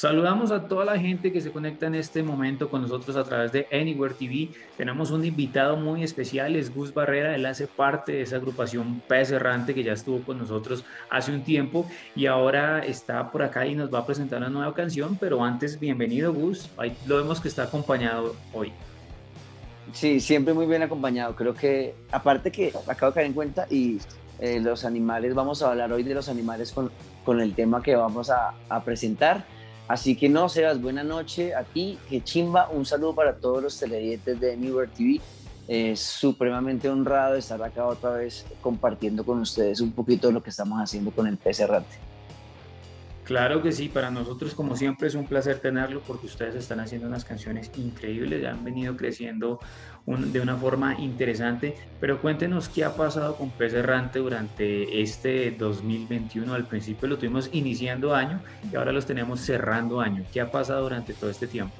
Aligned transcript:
Saludamos 0.00 0.50
a 0.50 0.66
toda 0.66 0.86
la 0.86 0.98
gente 0.98 1.30
que 1.30 1.42
se 1.42 1.52
conecta 1.52 1.86
en 1.86 1.94
este 1.94 2.22
momento 2.22 2.70
con 2.70 2.80
nosotros 2.80 3.18
a 3.18 3.24
través 3.24 3.52
de 3.52 3.66
Anywhere 3.70 4.14
TV. 4.14 4.48
Tenemos 4.78 5.10
un 5.10 5.26
invitado 5.26 5.76
muy 5.76 6.02
especial, 6.02 6.56
es 6.56 6.74
Gus 6.74 6.94
Barrera. 6.94 7.34
Él 7.34 7.44
hace 7.44 7.66
parte 7.66 8.12
de 8.12 8.22
esa 8.22 8.36
agrupación 8.36 9.02
Pez 9.06 9.30
Errante 9.30 9.74
que 9.74 9.82
ya 9.82 9.92
estuvo 9.92 10.22
con 10.22 10.38
nosotros 10.38 10.86
hace 11.10 11.32
un 11.32 11.42
tiempo 11.42 11.86
y 12.16 12.24
ahora 12.24 12.78
está 12.78 13.30
por 13.30 13.42
acá 13.42 13.66
y 13.66 13.74
nos 13.74 13.92
va 13.92 13.98
a 13.98 14.06
presentar 14.06 14.38
una 14.38 14.48
nueva 14.48 14.72
canción. 14.72 15.18
Pero 15.20 15.44
antes, 15.44 15.78
bienvenido 15.78 16.32
Gus. 16.32 16.70
Lo 17.06 17.18
vemos 17.18 17.38
que 17.38 17.48
está 17.48 17.64
acompañado 17.64 18.34
hoy. 18.54 18.72
Sí, 19.92 20.18
siempre 20.20 20.54
muy 20.54 20.64
bien 20.64 20.80
acompañado. 20.80 21.36
Creo 21.36 21.52
que, 21.52 21.94
aparte 22.10 22.50
que 22.50 22.72
acabo 22.88 23.12
de 23.12 23.14
caer 23.16 23.26
en 23.26 23.34
cuenta 23.34 23.66
y 23.68 23.98
eh, 24.38 24.60
los 24.60 24.86
animales, 24.86 25.34
vamos 25.34 25.62
a 25.62 25.72
hablar 25.72 25.92
hoy 25.92 26.04
de 26.04 26.14
los 26.14 26.30
animales 26.30 26.72
con, 26.72 26.90
con 27.22 27.38
el 27.38 27.54
tema 27.54 27.82
que 27.82 27.94
vamos 27.96 28.30
a 28.30 28.54
presentar 28.82 29.59
Así 29.90 30.14
que 30.14 30.28
no, 30.28 30.48
Sebas, 30.48 30.80
buena 30.80 31.02
noche 31.02 31.52
a 31.52 31.64
ti, 31.64 31.98
que 32.08 32.22
chimba, 32.22 32.68
un 32.68 32.86
saludo 32.86 33.12
para 33.12 33.34
todos 33.34 33.60
los 33.60 33.76
televidentes 33.76 34.38
de 34.38 34.56
Newer 34.56 34.88
TV. 34.88 35.20
Es 35.66 35.98
supremamente 35.98 36.88
honrado 36.88 37.34
estar 37.34 37.60
acá 37.60 37.84
otra 37.84 38.10
vez 38.10 38.46
compartiendo 38.60 39.24
con 39.24 39.40
ustedes 39.40 39.80
un 39.80 39.90
poquito 39.90 40.28
de 40.28 40.34
lo 40.34 40.44
que 40.44 40.50
estamos 40.50 40.80
haciendo 40.80 41.10
con 41.10 41.26
el 41.26 41.36
pez 41.36 41.58
errante. 41.58 41.96
Claro 43.24 43.62
que 43.62 43.70
sí, 43.70 43.88
para 43.88 44.10
nosotros 44.10 44.54
como 44.54 44.76
siempre 44.76 45.06
es 45.06 45.14
un 45.14 45.26
placer 45.26 45.58
tenerlo 45.58 46.00
porque 46.06 46.26
ustedes 46.26 46.54
están 46.54 46.80
haciendo 46.80 47.06
unas 47.06 47.24
canciones 47.24 47.70
increíbles, 47.76 48.44
han 48.44 48.64
venido 48.64 48.96
creciendo 48.96 49.60
de 50.06 50.40
una 50.40 50.56
forma 50.56 50.98
interesante, 50.98 51.76
pero 52.00 52.20
cuéntenos 52.20 52.68
qué 52.68 52.82
ha 52.82 52.96
pasado 52.96 53.36
con 53.36 53.50
Pez 53.50 53.74
Errante 53.74 54.18
durante 54.18 55.00
este 55.00 55.52
2021. 55.52 56.52
Al 56.52 56.66
principio 56.66 57.06
lo 57.08 57.18
tuvimos 57.18 57.50
iniciando 57.52 58.14
año 58.14 58.40
y 58.72 58.74
ahora 58.74 58.90
los 58.90 59.06
tenemos 59.06 59.40
cerrando 59.40 60.00
año. 60.00 60.24
¿Qué 60.32 60.40
ha 60.40 60.50
pasado 60.50 60.82
durante 60.82 61.14
todo 61.14 61.30
este 61.30 61.46
tiempo? 61.46 61.74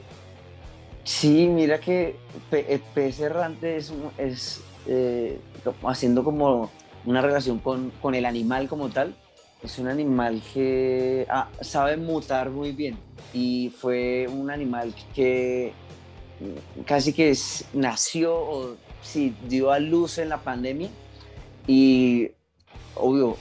Sí, 1.03 1.49
mira 1.49 1.81
que 1.81 2.15
eh, 2.53 2.81
Pez 2.95 3.19
Errante 3.19 3.77
es, 3.77 4.63
eh, 4.87 5.41
haciendo 5.83 6.23
como 6.23 6.71
una 7.07 7.23
relación 7.23 7.59
con 7.59 8.15
el 8.15 8.27
animal 8.27 8.69
como 8.69 8.91
tal 8.91 9.15
es 9.63 9.79
un 9.79 9.89
animal 9.89 10.43
que 10.55 11.27
ah, 11.29 11.49
sabe 11.61 11.97
mutar 11.97 12.51
muy 12.51 12.73
bien. 12.73 12.97
Y 13.33 13.73
fue 13.79 14.27
un 14.29 14.51
animal 14.51 14.95
que 15.15 15.73
casi 16.87 17.13
que 17.13 17.37
nació 17.75 18.35
o 18.35 18.77
sí, 19.03 19.35
dio 19.49 19.71
a 19.71 19.79
luz 19.79 20.19
en 20.19 20.31
la 20.31 20.39
pandemia. 20.39 20.89
Y 21.67 22.31
obvio, 22.95 23.37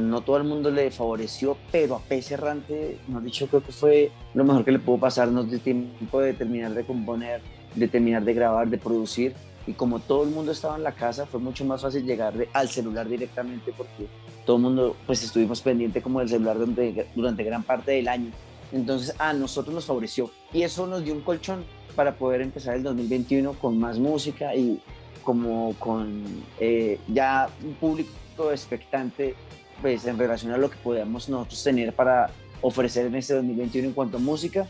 no 0.00 0.20
todo 0.22 0.36
el 0.36 0.44
mundo 0.44 0.70
le 0.70 0.90
favoreció, 0.90 1.56
pero 1.70 1.96
a 1.96 2.00
Pez 2.00 2.30
Errante, 2.30 2.98
nos 3.08 3.22
dicho, 3.24 3.46
creo 3.48 3.62
que 3.62 3.72
fue 3.72 4.10
lo 4.34 4.44
mejor 4.44 4.64
que 4.64 4.72
le 4.72 4.78
pudo 4.78 4.98
pasar, 4.98 5.28
nos 5.28 5.50
dio 5.50 5.60
tiempo 5.60 6.20
de 6.20 6.32
terminar 6.34 6.72
de 6.72 6.84
componer, 6.84 7.40
de 7.74 7.88
terminar 7.88 8.24
de 8.24 8.34
grabar, 8.34 8.68
de 8.68 8.78
producir. 8.78 9.34
Y 9.66 9.72
como 9.74 9.98
todo 9.98 10.22
el 10.22 10.30
mundo 10.30 10.52
estaba 10.52 10.76
en 10.76 10.82
la 10.82 10.92
casa 10.92 11.26
fue 11.26 11.40
mucho 11.40 11.64
más 11.64 11.82
fácil 11.82 12.04
llegar 12.04 12.32
al 12.54 12.68
celular 12.68 13.06
directamente 13.06 13.70
porque 13.76 14.06
todo 14.48 14.56
el 14.56 14.62
mundo 14.62 14.96
pues 15.06 15.22
estuvimos 15.22 15.60
pendiente 15.60 16.00
como 16.00 16.20
del 16.20 16.30
celular 16.30 16.56
durante, 16.56 17.06
durante 17.14 17.44
gran 17.44 17.62
parte 17.62 17.92
del 17.92 18.08
año. 18.08 18.30
Entonces 18.72 19.14
a 19.18 19.34
nosotros 19.34 19.74
nos 19.74 19.84
favoreció 19.84 20.30
y 20.54 20.62
eso 20.62 20.86
nos 20.86 21.04
dio 21.04 21.12
un 21.12 21.20
colchón 21.20 21.66
para 21.94 22.14
poder 22.14 22.40
empezar 22.40 22.74
el 22.74 22.82
2021 22.82 23.52
con 23.52 23.78
más 23.78 23.98
música 23.98 24.54
y 24.54 24.80
como 25.22 25.74
con 25.78 26.24
eh, 26.58 26.98
ya 27.08 27.50
un 27.62 27.74
público 27.74 28.50
expectante 28.50 29.34
pues 29.82 30.06
en 30.06 30.16
relación 30.16 30.50
a 30.52 30.56
lo 30.56 30.70
que 30.70 30.78
podíamos 30.78 31.28
nosotros 31.28 31.62
tener 31.62 31.92
para 31.92 32.30
ofrecer 32.62 33.04
en 33.04 33.16
este 33.16 33.34
2021 33.34 33.88
en 33.88 33.92
cuanto 33.92 34.16
a 34.16 34.20
música. 34.20 34.66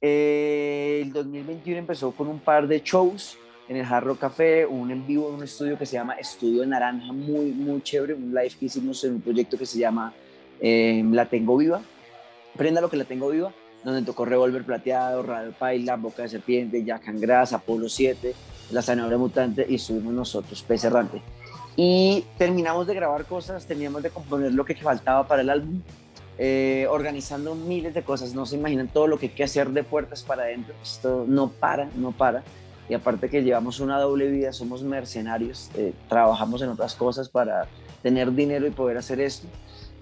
Eh, 0.00 1.02
el 1.04 1.12
2021 1.12 1.78
empezó 1.78 2.10
con 2.10 2.26
un 2.26 2.40
par 2.40 2.66
de 2.66 2.80
shows 2.80 3.38
en 3.68 3.76
el 3.76 3.84
Jarro 3.84 4.16
Café, 4.16 4.66
un 4.66 4.90
en 4.90 5.06
vivo 5.06 5.28
en 5.28 5.36
un 5.36 5.42
estudio 5.44 5.78
que 5.78 5.86
se 5.86 5.94
llama 5.94 6.14
Estudio 6.14 6.66
Naranja, 6.66 7.12
muy, 7.12 7.52
muy 7.52 7.82
chévere, 7.82 8.14
un 8.14 8.34
live 8.34 8.52
que 8.58 8.66
hicimos 8.66 9.02
en 9.04 9.14
un 9.14 9.20
proyecto 9.20 9.56
que 9.56 9.66
se 9.66 9.78
llama 9.78 10.12
em, 10.60 11.12
La 11.12 11.26
Tengo 11.26 11.56
Viva, 11.56 11.80
Prenda 12.56 12.80
lo 12.80 12.88
que 12.88 12.96
la 12.96 13.04
tengo 13.04 13.30
viva, 13.30 13.52
donde 13.82 14.02
tocó 14.02 14.24
Revolver 14.24 14.64
Plateado, 14.64 15.22
Radio 15.24 15.52
Paila, 15.52 15.96
Boca 15.96 16.22
de 16.22 16.28
Serpiente, 16.28 16.84
Jack 16.84 17.08
and 17.08 17.20
Grass, 17.20 17.52
Apolo 17.52 17.88
7, 17.88 18.32
La 18.70 18.80
Zanahoria 18.80 19.18
Mutante 19.18 19.66
y 19.68 19.78
subimos 19.78 20.14
nosotros, 20.14 20.62
Pez 20.62 20.84
Errante. 20.84 21.20
Y 21.76 22.24
terminamos 22.38 22.86
de 22.86 22.94
grabar 22.94 23.24
cosas, 23.24 23.66
teníamos 23.66 24.04
de 24.04 24.10
componer 24.10 24.54
lo 24.54 24.64
que 24.64 24.76
faltaba 24.76 25.26
para 25.26 25.42
el 25.42 25.50
álbum, 25.50 25.82
eh, 26.38 26.86
organizando 26.88 27.56
miles 27.56 27.92
de 27.92 28.02
cosas, 28.02 28.34
no 28.34 28.46
se 28.46 28.54
imaginan 28.54 28.86
todo 28.86 29.08
lo 29.08 29.18
que 29.18 29.26
hay 29.26 29.32
que 29.32 29.42
hacer 29.42 29.70
de 29.70 29.82
puertas 29.82 30.22
para 30.22 30.44
adentro, 30.44 30.74
esto 30.80 31.24
no 31.26 31.48
para, 31.48 31.88
no 31.96 32.12
para 32.12 32.44
y 32.88 32.94
aparte 32.94 33.30
que 33.30 33.42
llevamos 33.42 33.80
una 33.80 33.98
doble 33.98 34.30
vida, 34.30 34.52
somos 34.52 34.82
mercenarios, 34.82 35.70
eh, 35.74 35.92
trabajamos 36.08 36.60
en 36.62 36.68
otras 36.68 36.94
cosas 36.94 37.28
para 37.28 37.66
tener 38.02 38.32
dinero 38.32 38.66
y 38.66 38.70
poder 38.70 38.98
hacer 38.98 39.20
esto. 39.20 39.46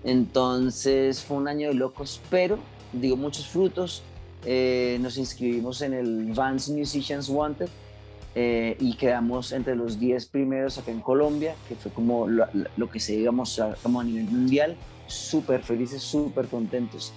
Entonces 0.05 1.23
fue 1.23 1.37
un 1.37 1.47
año 1.47 1.69
de 1.69 1.75
locos, 1.75 2.21
pero 2.29 2.59
dio 2.93 3.17
muchos 3.17 3.47
frutos. 3.47 4.03
Eh, 4.45 4.99
nos 5.01 5.17
inscribimos 5.17 5.83
en 5.83 5.95
el 5.95 6.33
Vans 6.33 6.69
Musicians 6.69 7.29
Wanted 7.29 7.69
eh, 8.35 8.77
y 8.81 8.97
quedamos 8.97 9.53
entre 9.53 9.77
los 9.77 10.01
10 10.01 10.27
primeros 10.27 10.79
acá 10.79 10.91
en 10.91 11.01
Colombia, 11.01 11.55
que 11.69 11.77
fue 11.77 11.93
como 11.93 12.27
lo, 12.27 12.91
que 12.91 12.99
se 12.99 13.13
digamos 13.13 13.61
como 13.83 14.01
a 14.01 14.05
nivel 14.05 14.25
mundial. 14.25 14.77
Súper 15.07 15.63
felices, 15.63 16.03
súper 16.03 16.47
contentos. 16.47 17.13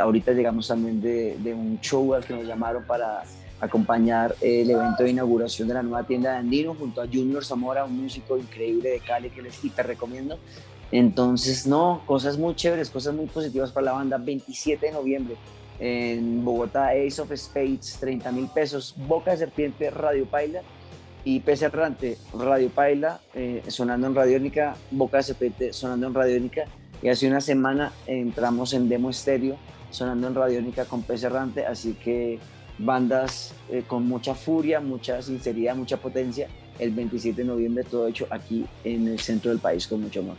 ahorita 0.00 0.32
llegamos 0.32 0.66
también 0.66 1.00
de, 1.00 1.36
de 1.38 1.54
un 1.54 1.78
show 1.80 2.14
al 2.14 2.24
que 2.24 2.32
nos 2.32 2.44
llamaron 2.44 2.84
para 2.84 3.22
acompañar 3.60 4.36
el 4.40 4.70
evento 4.70 5.02
de 5.02 5.10
inauguración 5.10 5.68
de 5.68 5.74
la 5.74 5.82
nueva 5.82 6.06
tienda 6.06 6.32
de 6.32 6.38
Andino 6.38 6.74
junto 6.74 7.02
a 7.02 7.06
Junior 7.06 7.44
Zamora, 7.44 7.84
un 7.84 8.02
músico 8.02 8.36
increíble 8.36 8.90
de 8.90 9.00
Cali 9.00 9.30
que 9.30 9.42
les 9.42 9.64
hiper 9.64 9.86
recomiendo. 9.86 10.38
Entonces, 10.90 11.66
no, 11.66 12.02
cosas 12.06 12.38
muy 12.38 12.54
chéveres, 12.54 12.88
cosas 12.90 13.14
muy 13.14 13.26
positivas 13.26 13.72
para 13.72 13.86
la 13.86 13.92
banda. 13.92 14.16
27 14.16 14.86
de 14.86 14.92
noviembre 14.92 15.36
en 15.80 16.44
Bogotá, 16.44 16.90
Ace 16.90 17.20
of 17.20 17.32
Spades, 17.34 17.98
30 18.00 18.32
mil 18.32 18.48
pesos. 18.48 18.94
Boca 18.96 19.32
de 19.32 19.38
Serpiente, 19.38 19.90
Radio 19.90 20.26
Paila. 20.26 20.62
Y 21.24 21.40
Pez 21.40 21.60
Errante, 21.62 22.16
Radio 22.32 22.70
Paila, 22.70 23.20
eh, 23.34 23.62
sonando 23.66 24.06
en 24.06 24.14
Radiónica. 24.14 24.76
Boca 24.90 25.18
de 25.18 25.24
Serpiente, 25.24 25.72
sonando 25.72 26.06
en 26.06 26.14
Radiónica. 26.14 26.64
Y 27.02 27.08
hace 27.08 27.28
una 27.28 27.40
semana 27.40 27.92
entramos 28.06 28.72
en 28.72 28.88
Demo 28.88 29.10
Estéreo, 29.10 29.56
sonando 29.90 30.26
en 30.28 30.34
Radiónica 30.34 30.86
con 30.86 31.02
Pez 31.02 31.22
Errante. 31.24 31.66
Así 31.66 31.94
que 31.94 32.38
bandas 32.78 33.54
eh, 33.70 33.82
con 33.86 34.06
mucha 34.06 34.34
furia, 34.34 34.80
mucha 34.80 35.20
sinceridad, 35.22 35.76
mucha 35.76 35.96
potencia. 35.96 36.48
El 36.78 36.92
27 36.92 37.42
de 37.42 37.48
noviembre 37.48 37.84
todo 37.84 38.06
hecho 38.06 38.26
aquí 38.30 38.64
en 38.84 39.08
el 39.08 39.18
centro 39.18 39.50
del 39.50 39.58
país 39.58 39.86
con 39.86 40.00
mucho 40.00 40.20
amor. 40.20 40.36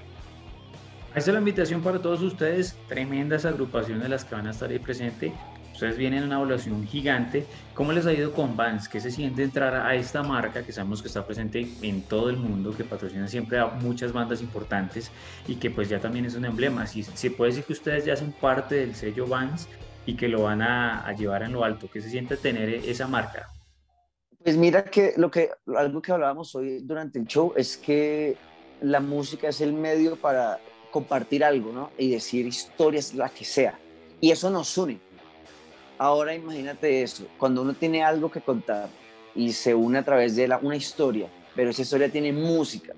Esta 1.15 1.31
es 1.31 1.33
la 1.33 1.39
invitación 1.39 1.81
para 1.81 1.99
todos 1.99 2.21
ustedes, 2.21 2.77
tremendas 2.87 3.43
agrupaciones 3.43 4.09
las 4.09 4.23
que 4.23 4.35
van 4.35 4.47
a 4.47 4.51
estar 4.51 4.69
ahí 4.69 4.79
presentes. 4.79 5.33
Ustedes 5.73 5.97
vienen 5.97 6.19
en 6.19 6.25
una 6.25 6.35
evaluación 6.35 6.85
gigante. 6.85 7.45
¿Cómo 7.73 7.93
les 7.93 8.05
ha 8.05 8.13
ido 8.13 8.33
con 8.33 8.57
Vans? 8.57 8.89
¿Qué 8.89 8.99
se 8.99 9.11
siente 9.11 9.43
entrar 9.43 9.73
a 9.73 9.95
esta 9.95 10.21
marca 10.21 10.61
que 10.61 10.73
sabemos 10.73 11.01
que 11.01 11.07
está 11.07 11.25
presente 11.25 11.67
en 11.81 12.01
todo 12.01 12.29
el 12.29 12.35
mundo, 12.35 12.75
que 12.75 12.83
patrocina 12.83 13.29
siempre 13.29 13.59
a 13.59 13.67
muchas 13.67 14.11
bandas 14.11 14.41
importantes 14.41 15.09
y 15.47 15.55
que 15.55 15.71
pues 15.71 15.87
ya 15.87 15.99
también 15.99 16.25
es 16.25 16.35
un 16.35 16.43
emblema? 16.43 16.85
Si 16.85 17.03
se 17.03 17.31
puede 17.31 17.51
decir 17.51 17.63
que 17.63 17.73
ustedes 17.73 18.03
ya 18.05 18.17
son 18.17 18.33
parte 18.33 18.75
del 18.75 18.93
sello 18.93 19.25
Vans, 19.25 19.69
y 20.05 20.15
que 20.15 20.27
lo 20.27 20.43
van 20.43 20.61
a, 20.61 21.11
llevar 21.13 21.43
en 21.43 21.53
lo 21.53 21.63
alto? 21.63 21.89
¿Qué 21.91 22.01
se 22.01 22.09
siente 22.09 22.37
tener 22.37 22.69
esa 22.69 23.07
marca? 23.07 23.47
Pues 24.43 24.55
mira 24.55 24.83
que 24.85 25.13
lo 25.17 25.29
que 25.29 25.49
algo 25.75 26.01
que 26.01 26.11
hablábamos 26.11 26.55
hoy 26.55 26.79
durante 26.79 27.19
el 27.19 27.25
show 27.25 27.53
es 27.55 27.77
que 27.77 28.37
la 28.81 28.99
música 28.99 29.49
es 29.49 29.59
el 29.61 29.73
medio 29.73 30.15
para 30.15 30.59
compartir 30.91 31.43
algo, 31.43 31.71
¿no? 31.71 31.91
Y 31.97 32.11
decir 32.11 32.47
historias, 32.47 33.13
la 33.13 33.29
que 33.29 33.43
sea. 33.43 33.77
Y 34.21 34.31
eso 34.31 34.49
nos 34.49 34.77
une. 34.77 34.99
Ahora 35.97 36.33
imagínate 36.33 37.03
eso, 37.03 37.27
cuando 37.37 37.61
uno 37.61 37.73
tiene 37.73 38.01
algo 38.01 38.31
que 38.31 38.39
contar 38.39 38.87
y 39.35 39.51
se 39.51 39.75
une 39.75 39.99
a 39.99 40.05
través 40.05 40.33
de 40.37 40.47
la, 40.47 40.57
una 40.57 40.77
historia, 40.77 41.27
pero 41.53 41.71
esa 41.71 41.81
historia 41.81 42.09
tiene 42.09 42.31
música, 42.31 42.93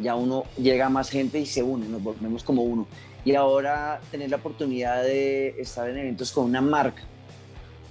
ya 0.00 0.14
uno 0.14 0.44
llega 0.56 0.86
a 0.86 0.88
más 0.88 1.10
gente 1.10 1.38
y 1.38 1.44
se 1.44 1.62
une, 1.62 1.86
nos 1.86 2.02
volvemos 2.02 2.42
como 2.42 2.62
uno 2.62 2.86
y 3.26 3.34
ahora 3.34 4.00
tener 4.12 4.30
la 4.30 4.36
oportunidad 4.36 5.02
de 5.02 5.48
estar 5.58 5.90
en 5.90 5.98
eventos 5.98 6.30
con 6.30 6.44
una 6.44 6.60
marca 6.60 7.02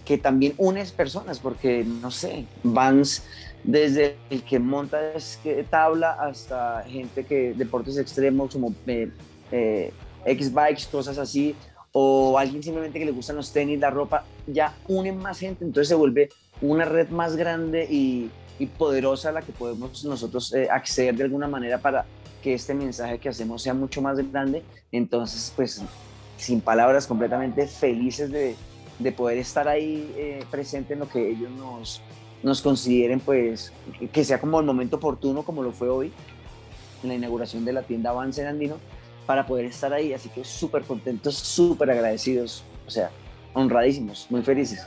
que 0.05 0.17
también 0.17 0.53
unes 0.57 0.93
personas, 0.93 1.39
porque 1.39 1.83
no 1.83 2.09
sé, 2.09 2.45
Vans 2.63 3.23
desde 3.61 4.15
el 4.29 4.43
que 4.43 4.59
monta 4.59 4.97
tabla 5.69 6.11
hasta 6.13 6.83
gente 6.87 7.25
que 7.25 7.53
deportes 7.53 7.97
extremos 7.97 8.53
como 8.53 8.73
eh, 8.87 9.09
eh, 9.51 9.91
X-Bikes, 10.23 10.87
cosas 10.89 11.17
así, 11.17 11.53
o 11.91 12.37
alguien 12.37 12.63
simplemente 12.63 12.97
que 12.97 13.05
le 13.05 13.11
gustan 13.11 13.35
los 13.35 13.51
tenis, 13.51 13.79
la 13.79 13.89
ropa, 13.89 14.23
ya 14.47 14.73
unen 14.87 15.17
más 15.17 15.39
gente, 15.39 15.65
entonces 15.65 15.89
se 15.89 15.95
vuelve 15.95 16.29
una 16.61 16.85
red 16.85 17.09
más 17.09 17.35
grande 17.35 17.85
y, 17.89 18.31
poderosa 18.77 19.29
a 19.29 19.31
la 19.33 19.41
que 19.41 19.51
podemos 19.51 20.05
nosotros 20.05 20.53
eh, 20.53 20.69
acceder 20.71 21.13
de 21.13 21.23
alguna 21.25 21.45
manera 21.45 21.77
para 21.77 22.05
que 22.45 22.53
este 22.53 22.75
mensaje 22.75 23.17
que 23.17 23.27
hacemos 23.27 23.63
sea 23.63 23.73
mucho 23.73 24.03
más 24.03 24.19
grande. 24.31 24.61
Entonces, 24.91 25.51
pues, 25.55 25.81
sin 26.37 26.61
palabras, 26.61 27.07
completamente 27.07 27.65
felices 27.65 28.29
de, 28.31 28.55
de 28.99 29.11
poder 29.11 29.39
estar 29.39 29.67
ahí 29.67 30.13
eh, 30.15 30.45
presente 30.51 30.93
en 30.93 30.99
lo 30.99 31.09
que 31.09 31.27
ellos 31.27 31.49
nos, 31.49 32.03
nos 32.43 32.61
consideren, 32.61 33.19
pues, 33.19 33.73
que 34.13 34.23
sea 34.23 34.39
como 34.39 34.59
el 34.59 34.65
momento 34.67 34.97
oportuno, 34.97 35.41
como 35.41 35.63
lo 35.63 35.71
fue 35.71 35.89
hoy, 35.89 36.13
en 37.01 37.09
la 37.09 37.15
inauguración 37.15 37.65
de 37.65 37.73
la 37.73 37.81
tienda 37.81 38.11
Avance 38.11 38.43
en 38.43 38.47
Andino, 38.47 38.75
para 39.25 39.47
poder 39.47 39.65
estar 39.65 39.91
ahí. 39.91 40.13
Así 40.13 40.29
que 40.29 40.45
súper 40.45 40.83
contentos, 40.83 41.33
súper 41.33 41.89
agradecidos, 41.89 42.63
o 42.85 42.91
sea, 42.91 43.09
honradísimos, 43.55 44.27
muy 44.29 44.43
felices. 44.43 44.85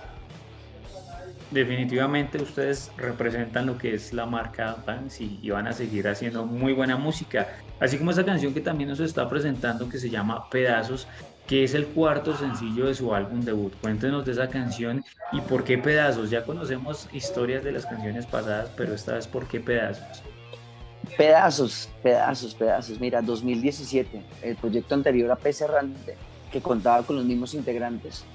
Definitivamente 1.50 2.42
ustedes 2.42 2.90
representan 2.98 3.66
lo 3.66 3.78
que 3.78 3.94
es 3.94 4.12
la 4.12 4.26
marca 4.26 4.76
Vans 4.86 5.18
y, 5.20 5.48
van 5.48 5.66
a 5.66 5.72
seguir 5.72 6.06
haciendo 6.06 6.44
muy 6.44 6.74
buena 6.74 6.96
música. 6.96 7.48
Así 7.80 7.96
como 7.96 8.10
esa 8.10 8.24
canción 8.24 8.52
que 8.52 8.60
también 8.60 8.90
nos 8.90 9.00
está 9.00 9.28
presentando 9.28 9.88
que 9.88 9.98
se 9.98 10.10
llama 10.10 10.50
Pedazos, 10.50 11.08
que 11.46 11.64
es 11.64 11.72
el 11.72 11.86
cuarto 11.86 12.36
sencillo 12.36 12.86
de 12.86 12.94
su 12.94 13.14
álbum 13.14 13.40
debut. 13.40 13.72
Cuéntenos 13.80 14.26
de 14.26 14.32
esa 14.32 14.48
canción 14.48 15.02
y 15.32 15.40
por 15.40 15.64
qué 15.64 15.78
pedazos. 15.78 16.28
Ya 16.28 16.44
conocemos 16.44 17.08
historias 17.14 17.64
de 17.64 17.72
las 17.72 17.86
canciones 17.86 18.26
pasadas, 18.26 18.70
pero 18.76 18.94
esta 18.94 19.14
vez 19.14 19.26
por 19.26 19.48
qué 19.48 19.58
pedazos. 19.58 20.22
Pedazos, 21.16 21.88
pedazos, 22.02 22.54
pedazos. 22.54 23.00
Mira, 23.00 23.22
2017, 23.22 24.22
el 24.42 24.56
proyecto 24.56 24.94
anterior 24.94 25.30
a 25.30 25.36
Pez 25.36 25.62
Errante, 25.62 26.16
que 26.52 26.60
contaba 26.60 27.02
con 27.02 27.16
los 27.16 27.24
mismos 27.24 27.54
integrantes, 27.54 28.26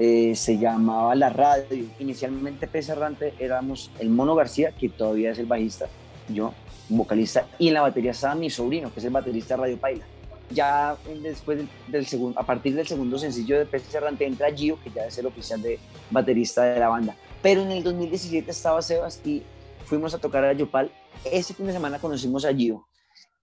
eh, 0.00 0.34
se 0.34 0.58
llamaba 0.58 1.14
La 1.14 1.28
Radio. 1.28 1.86
Inicialmente 2.00 2.66
Pez 2.66 2.88
Errante 2.88 3.34
éramos 3.38 3.92
el 4.00 4.08
Mono 4.10 4.34
García, 4.34 4.72
que 4.72 4.88
todavía 4.88 5.30
es 5.30 5.38
el 5.38 5.46
bajista, 5.46 5.86
yo, 6.28 6.52
vocalista, 6.88 7.46
y 7.58 7.68
en 7.68 7.74
la 7.74 7.82
batería 7.82 8.10
estaba 8.10 8.34
mi 8.34 8.50
sobrino, 8.50 8.92
que 8.92 8.98
es 8.98 9.04
el 9.04 9.12
baterista 9.12 9.56
Radio 9.56 9.76
Paila 9.76 10.04
ya 10.50 10.96
después 11.22 11.64
del, 11.88 12.06
segundo, 12.06 12.38
a 12.38 12.44
partir 12.44 12.74
del 12.74 12.86
segundo 12.86 13.18
sencillo 13.18 13.58
de 13.58 13.66
Pez 13.66 13.84
Cerrante 13.88 14.26
entra 14.26 14.52
Gio, 14.52 14.78
que 14.82 14.90
ya 14.90 15.06
es 15.06 15.16
el 15.18 15.26
oficial 15.26 15.62
de 15.62 15.78
baterista 16.10 16.64
de 16.64 16.80
la 16.80 16.88
banda. 16.88 17.16
Pero 17.42 17.62
en 17.62 17.70
el 17.70 17.82
2017 17.82 18.50
estaba 18.50 18.82
Sebas 18.82 19.20
y 19.24 19.42
fuimos 19.84 20.12
a 20.14 20.18
tocar 20.18 20.44
a 20.44 20.52
Yopal. 20.52 20.90
Ese 21.24 21.54
fin 21.54 21.66
de 21.66 21.72
semana 21.72 21.98
conocimos 21.98 22.44
a 22.44 22.52
Gio. 22.52 22.86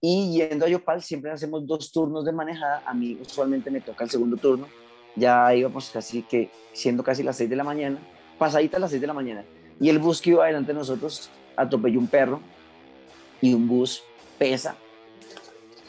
Y 0.00 0.32
yendo 0.32 0.66
a 0.66 0.68
Yopal 0.68 1.02
siempre 1.02 1.30
hacemos 1.30 1.66
dos 1.66 1.90
turnos 1.90 2.24
de 2.24 2.32
manejada. 2.32 2.82
A 2.86 2.94
mí 2.94 3.18
usualmente 3.20 3.70
me 3.70 3.80
toca 3.80 4.04
el 4.04 4.10
segundo 4.10 4.36
turno. 4.36 4.68
Ya 5.18 5.54
íbamos 5.54 5.90
casi 5.90 6.22
que, 6.22 6.50
siendo 6.72 7.02
casi 7.02 7.22
las 7.22 7.36
6 7.36 7.50
de 7.50 7.56
la 7.56 7.64
mañana, 7.64 7.98
pasadita 8.38 8.78
las 8.78 8.90
6 8.90 9.00
de 9.00 9.06
la 9.06 9.14
mañana. 9.14 9.44
Y 9.80 9.88
el 9.88 9.98
bus 9.98 10.20
que 10.20 10.30
iba 10.30 10.46
delante 10.46 10.72
de 10.72 10.78
nosotros 10.78 11.30
atropelló 11.56 11.98
un 11.98 12.06
perro 12.06 12.40
y 13.40 13.54
un 13.54 13.68
bus 13.68 14.02
pesa 14.38 14.76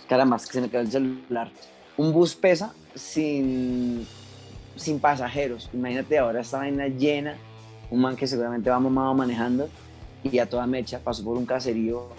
caramba, 0.10 0.38
que 0.38 0.52
se 0.52 0.60
me 0.60 0.70
quedó 0.70 0.82
el 0.82 0.92
celular. 0.92 1.52
Un 1.96 2.12
bus 2.12 2.36
pesa 2.36 2.74
sin, 2.96 4.06
sin 4.76 5.00
pasajeros. 5.00 5.70
Imagínate 5.72 6.18
ahora 6.18 6.42
esta 6.42 6.58
vaina 6.58 6.88
llena, 6.88 7.38
un 7.92 8.02
man 8.02 8.16
que 8.16 8.26
seguramente 8.26 8.70
va 8.70 8.80
mamado 8.80 9.14
manejando 9.14 9.70
y 10.24 10.40
a 10.40 10.50
toda 10.50 10.66
mecha 10.66 11.00
pasó 11.00 11.24
por 11.24 11.38
un 11.38 11.46
caserío 11.46 12.10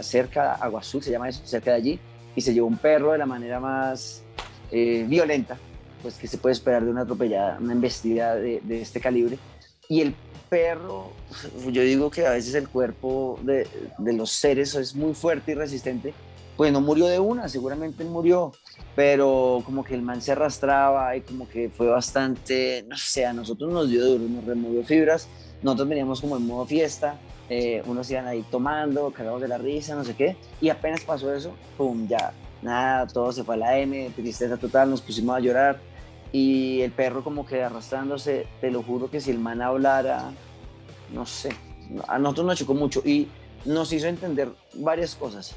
cerca 0.00 0.42
de 0.42 0.64
Agua 0.64 0.80
Azul, 0.80 1.02
se 1.02 1.10
llama 1.10 1.28
eso, 1.28 1.40
cerca 1.44 1.70
de 1.70 1.76
allí, 1.76 2.00
y 2.36 2.40
se 2.40 2.52
llevó 2.52 2.66
un 2.66 2.76
perro 2.76 3.12
de 3.12 3.18
la 3.18 3.26
manera 3.26 3.58
más 3.58 4.22
eh, 4.70 5.04
violenta, 5.08 5.56
pues 6.02 6.14
que 6.14 6.28
se 6.28 6.38
puede 6.38 6.52
esperar 6.52 6.84
de 6.84 6.90
una 6.90 7.02
atropellada, 7.02 7.58
una 7.60 7.72
embestida 7.72 8.34
de, 8.34 8.60
de 8.62 8.82
este 8.82 9.00
calibre. 9.00 9.38
Y 9.88 10.00
el 10.00 10.14
perro, 10.48 11.12
yo 11.70 11.82
digo 11.82 12.10
que 12.10 12.26
a 12.26 12.30
veces 12.30 12.54
el 12.54 12.68
cuerpo 12.68 13.38
de, 13.42 13.66
de, 13.98 14.12
los 14.12 14.32
seres 14.32 14.74
es 14.74 14.94
muy 14.94 15.14
fuerte 15.14 15.52
y 15.52 15.54
resistente 15.54 16.14
pues 16.58 16.72
no 16.72 16.80
murió 16.80 17.06
de 17.06 17.20
una, 17.20 17.48
seguramente 17.48 18.02
murió, 18.02 18.50
pero 18.96 19.62
como 19.64 19.84
que 19.84 19.94
el 19.94 20.02
man 20.02 20.20
se 20.20 20.32
arrastraba 20.32 21.14
y 21.14 21.20
como 21.20 21.48
que 21.48 21.70
fue 21.70 21.86
bastante, 21.86 22.84
no 22.88 22.96
sé, 22.96 23.24
a 23.24 23.32
nosotros 23.32 23.72
nos 23.72 23.88
dio 23.88 24.04
duro, 24.04 24.24
nos 24.24 24.44
removió 24.44 24.82
fibras, 24.82 25.28
nosotros 25.62 25.88
veníamos 25.88 26.20
como 26.20 26.36
en 26.36 26.44
modo 26.44 26.66
fiesta, 26.66 27.14
eh, 27.48 27.80
unos 27.86 28.10
iban 28.10 28.26
ahí 28.26 28.44
tomando, 28.50 29.12
cagados 29.12 29.40
de 29.40 29.46
la 29.46 29.56
risa, 29.56 29.94
no 29.94 30.04
sé 30.04 30.16
qué, 30.16 30.36
y 30.60 30.68
apenas 30.68 31.04
pasó 31.04 31.32
eso, 31.32 31.52
pum, 31.76 32.08
ya, 32.08 32.32
nada, 32.60 33.06
todo 33.06 33.30
se 33.30 33.44
fue 33.44 33.54
a 33.54 33.58
la 33.58 33.78
M, 33.78 34.10
tristeza 34.16 34.56
total, 34.56 34.90
nos 34.90 35.00
pusimos 35.00 35.36
a 35.36 35.38
llorar, 35.38 35.78
y 36.32 36.80
el 36.82 36.92
perro 36.92 37.24
como 37.24 37.46
que 37.46 37.62
arrastrándose, 37.62 38.46
te 38.60 38.70
lo 38.70 38.82
juro 38.82 39.10
que 39.10 39.20
si 39.20 39.30
el 39.30 39.38
man 39.38 39.62
hablara, 39.62 40.30
no 41.12 41.26
sé, 41.26 41.50
a 42.06 42.18
nosotros 42.18 42.46
nos 42.46 42.58
chocó 42.58 42.74
mucho 42.74 43.02
y 43.04 43.28
nos 43.64 43.92
hizo 43.92 44.06
entender 44.06 44.50
varias 44.74 45.14
cosas. 45.14 45.54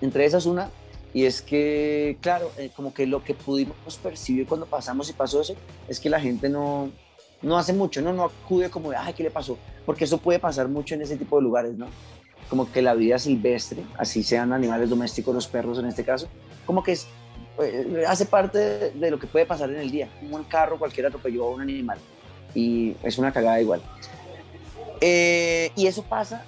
Entre 0.00 0.24
esas 0.24 0.46
una, 0.46 0.70
y 1.14 1.24
es 1.24 1.40
que, 1.42 2.18
claro, 2.20 2.50
eh, 2.58 2.70
como 2.76 2.92
que 2.92 3.06
lo 3.06 3.24
que 3.24 3.34
pudimos 3.34 3.76
percibir 4.02 4.46
cuando 4.46 4.66
pasamos 4.66 5.08
y 5.08 5.12
pasó 5.12 5.40
eso, 5.40 5.54
es 5.88 5.98
que 5.98 6.10
la 6.10 6.20
gente 6.20 6.48
no, 6.48 6.90
no 7.42 7.56
hace 7.56 7.72
mucho, 7.72 8.02
¿no? 8.02 8.12
No 8.12 8.24
acude 8.24 8.70
como 8.70 8.90
ay, 8.90 9.14
¿qué 9.14 9.22
le 9.22 9.30
pasó? 9.30 9.58
Porque 9.84 10.04
eso 10.04 10.18
puede 10.18 10.38
pasar 10.38 10.68
mucho 10.68 10.94
en 10.94 11.02
ese 11.02 11.16
tipo 11.16 11.36
de 11.36 11.42
lugares, 11.42 11.74
¿no? 11.76 11.86
Como 12.50 12.70
que 12.70 12.82
la 12.82 12.94
vida 12.94 13.18
silvestre, 13.18 13.82
así 13.98 14.22
sean 14.22 14.52
animales 14.52 14.90
domésticos, 14.90 15.34
los 15.34 15.48
perros 15.48 15.78
en 15.78 15.86
este 15.86 16.04
caso, 16.04 16.28
como 16.64 16.82
que 16.82 16.92
es, 16.92 17.06
hace 18.06 18.26
parte 18.26 18.90
de, 18.90 19.10
lo 19.10 19.18
que 19.18 19.26
puede 19.26 19.46
pasar 19.46 19.70
en 19.70 19.76
el 19.76 19.90
día. 19.90 20.08
Como 20.20 20.36
un 20.36 20.44
carro 20.44 20.78
cualquiera 20.78 21.08
atropelló 21.08 21.44
a 21.44 21.50
un 21.50 21.60
animal 21.60 21.98
y 22.54 22.94
es 23.02 23.18
una 23.18 23.32
cagada 23.32 23.60
igual. 23.60 23.82
Eh, 25.00 25.70
y 25.76 25.86
eso 25.86 26.02
pasa 26.02 26.44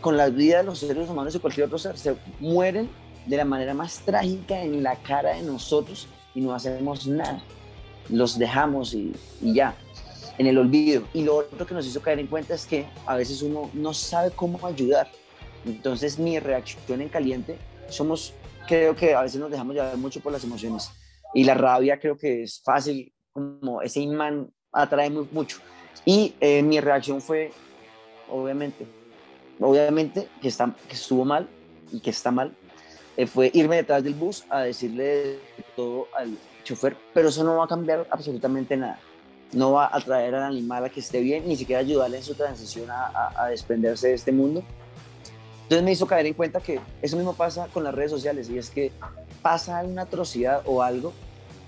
con 0.00 0.16
la 0.16 0.28
vida 0.28 0.58
de 0.58 0.64
los 0.64 0.78
seres 0.78 1.08
humanos 1.08 1.34
y 1.34 1.38
cualquier 1.38 1.66
otro 1.66 1.78
ser. 1.78 1.98
Se 1.98 2.16
mueren 2.40 2.88
de 3.26 3.36
la 3.36 3.44
manera 3.44 3.74
más 3.74 4.00
trágica 4.00 4.62
en 4.62 4.82
la 4.82 4.96
cara 4.96 5.34
de 5.34 5.42
nosotros 5.42 6.08
y 6.34 6.40
no 6.40 6.54
hacemos 6.54 7.06
nada. 7.06 7.42
Los 8.08 8.38
dejamos 8.38 8.94
y, 8.94 9.12
y 9.42 9.54
ya, 9.54 9.74
en 10.38 10.46
el 10.46 10.56
olvido. 10.56 11.02
Y 11.12 11.22
lo 11.22 11.36
otro 11.36 11.66
que 11.66 11.74
nos 11.74 11.86
hizo 11.86 12.00
caer 12.00 12.20
en 12.20 12.26
cuenta 12.26 12.54
es 12.54 12.64
que 12.64 12.86
a 13.06 13.16
veces 13.16 13.42
uno 13.42 13.70
no 13.74 13.92
sabe 13.92 14.30
cómo 14.30 14.64
ayudar. 14.66 15.10
Entonces 15.66 16.18
mi 16.18 16.38
reacción 16.38 17.02
en 17.02 17.08
caliente, 17.08 17.58
somos, 17.88 18.32
creo 18.68 18.94
que 18.94 19.14
a 19.14 19.22
veces 19.22 19.40
nos 19.40 19.50
dejamos 19.50 19.74
llevar 19.74 19.96
mucho 19.96 20.20
por 20.20 20.32
las 20.32 20.44
emociones. 20.44 20.90
Y 21.34 21.44
la 21.44 21.54
rabia 21.54 21.98
creo 21.98 22.16
que 22.16 22.44
es 22.44 22.62
fácil, 22.62 23.12
como 23.32 23.82
ese 23.82 24.00
imán 24.00 24.50
atrae 24.72 25.10
mucho. 25.10 25.58
Y 26.04 26.34
eh, 26.40 26.62
mi 26.62 26.80
reacción 26.80 27.20
fue, 27.20 27.50
obviamente, 28.30 28.86
obviamente 29.58 30.28
que, 30.40 30.48
está, 30.48 30.74
que 30.88 30.94
estuvo 30.94 31.24
mal 31.24 31.48
y 31.92 32.00
que 32.00 32.10
está 32.10 32.30
mal, 32.30 32.54
eh, 33.16 33.26
fue 33.26 33.50
irme 33.52 33.76
detrás 33.76 34.04
del 34.04 34.14
bus 34.14 34.44
a 34.48 34.60
decirle 34.60 35.38
todo 35.74 36.06
al 36.16 36.38
chofer, 36.62 36.96
pero 37.12 37.30
eso 37.30 37.42
no 37.42 37.56
va 37.56 37.64
a 37.64 37.68
cambiar 37.68 38.06
absolutamente 38.10 38.76
nada. 38.76 39.00
No 39.52 39.72
va 39.72 39.88
a 39.90 40.00
traer 40.00 40.34
al 40.34 40.42
animal 40.42 40.84
a 40.84 40.90
que 40.90 41.00
esté 41.00 41.20
bien, 41.20 41.48
ni 41.48 41.56
siquiera 41.56 41.80
ayudarle 41.80 42.18
en 42.18 42.22
su 42.22 42.34
transición 42.34 42.90
a, 42.90 43.32
a 43.34 43.48
desprenderse 43.48 44.08
de 44.08 44.14
este 44.14 44.30
mundo. 44.30 44.62
Entonces 45.68 45.84
me 45.84 45.92
hizo 45.92 46.06
caer 46.06 46.24
en 46.24 46.32
cuenta 46.32 46.60
que 46.60 46.80
eso 47.02 47.18
mismo 47.18 47.34
pasa 47.34 47.66
con 47.66 47.84
las 47.84 47.94
redes 47.94 48.10
sociales 48.10 48.48
y 48.48 48.56
es 48.56 48.70
que 48.70 48.90
pasa 49.42 49.82
una 49.84 50.02
atrocidad 50.02 50.62
o 50.64 50.82
algo 50.82 51.12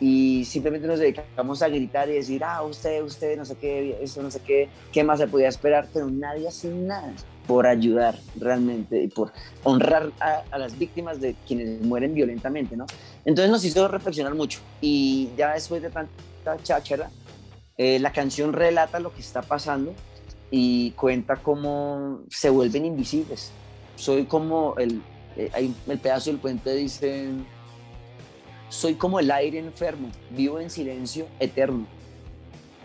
y 0.01 0.47
simplemente 0.47 0.89
nos 0.89 1.01
dedicamos 1.01 1.61
a 1.61 1.69
gritar 1.69 2.09
y 2.09 2.15
decir, 2.15 2.43
ah, 2.43 2.63
usted, 2.63 3.03
usted, 3.03 3.37
no 3.37 3.45
sé 3.45 3.57
qué, 3.57 3.99
eso, 4.01 4.23
no 4.23 4.31
sé 4.31 4.41
qué, 4.41 4.71
qué 4.91 5.05
más 5.05 5.19
se 5.19 5.29
podía 5.29 5.49
esperar, 5.49 5.87
pero 5.93 6.09
nadie 6.09 6.49
hace 6.49 6.69
nada 6.69 7.13
por 7.47 7.67
ayudar 7.67 8.19
realmente 8.37 9.03
y 9.03 9.09
por 9.09 9.33
honrar 9.65 10.13
a, 10.19 10.57
las 10.57 10.79
víctimas 10.79 11.21
de 11.21 11.37
quienes 11.47 11.83
mueren 11.83 12.15
violentamente, 12.15 12.79
¿no? 12.79 12.87
Entonces 13.27 13.51
nos 13.51 13.63
hizo 13.67 13.87
reflexionar 13.87 14.35
mucho 14.35 14.61
y 14.81 15.29
ya 15.37 15.53
después 15.53 15.83
de 15.83 15.91
tanta 15.91 16.11
cháchara, 16.63 17.11
eh, 17.77 17.99
la 17.99 18.13
canción 18.13 18.55
relata 18.55 18.99
lo 18.99 19.13
que 19.13 19.21
está 19.21 19.43
pasando 19.43 19.93
y 20.51 20.93
cuenta 20.93 21.37
cómo 21.37 22.21
se 22.31 22.49
vuelven 22.49 22.87
invisibles. 22.87 23.53
Soy 24.01 24.25
como 24.25 24.77
el, 24.79 25.03
eh, 25.37 25.51
hay 25.53 25.75
el 25.87 25.99
pedazo 25.99 26.31
del 26.31 26.39
puente 26.39 26.75
dice, 26.75 27.29
soy 28.69 28.95
como 28.95 29.21
el 29.21 29.31
aire 29.31 29.59
enfermo, 29.59 30.09
vivo 30.31 30.59
en 30.59 30.71
silencio 30.71 31.27
eterno 31.39 31.87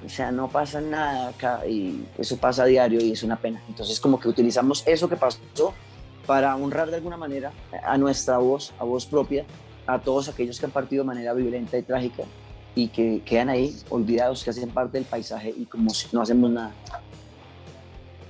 o 0.05 0.09
sea, 0.09 0.31
no 0.31 0.49
pasa 0.49 0.81
nada 0.81 1.29
acá 1.29 1.65
y 1.65 2.05
eso 2.17 2.37
pasa 2.37 2.63
a 2.63 2.65
diario 2.65 3.01
y 3.01 3.11
es 3.11 3.23
una 3.23 3.37
pena. 3.37 3.61
Entonces, 3.67 3.99
como 3.99 4.19
que 4.19 4.27
utilizamos 4.27 4.83
eso 4.85 5.09
que 5.09 5.15
pasó 5.15 5.73
para 6.27 6.55
honrar 6.55 6.89
de 6.89 6.97
alguna 6.97 7.17
manera 7.17 7.51
a 7.83 7.97
nuestra 7.97 8.37
voz, 8.37 8.73
a 8.77 8.83
voz 8.83 9.05
propia, 9.05 9.45
a 9.87 9.99
todos 9.99 10.27
aquellos 10.29 10.59
que 10.59 10.65
han 10.65 10.71
partido 10.71 11.03
de 11.03 11.07
manera 11.07 11.33
violenta 11.33 11.77
y 11.77 11.81
trágica 11.81 12.23
y 12.75 12.89
que 12.89 13.21
quedan 13.25 13.49
ahí 13.49 13.75
olvidados, 13.89 14.43
que 14.43 14.49
hacen 14.49 14.69
parte 14.69 14.97
del 14.97 15.05
paisaje 15.05 15.53
y 15.57 15.65
como 15.65 15.89
si 15.91 16.07
no 16.11 16.21
hacemos 16.21 16.51
nada. 16.51 16.71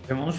Vemos 0.07 0.35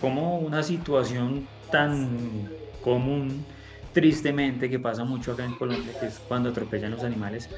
como 0.00 0.38
una 0.38 0.62
situación 0.62 1.46
tan 1.74 2.48
común, 2.84 3.44
tristemente, 3.92 4.70
que 4.70 4.78
pasa 4.78 5.02
mucho 5.02 5.32
acá 5.32 5.44
en 5.44 5.56
Colombia, 5.56 5.92
que 5.98 6.06
es 6.06 6.20
cuando 6.28 6.50
atropellan 6.50 6.92
los 6.92 7.02
animales, 7.02 7.50